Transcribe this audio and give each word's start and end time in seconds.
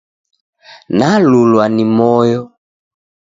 Nalulwa 0.97 1.65
ni 1.75 1.85
moyo. 1.97 2.41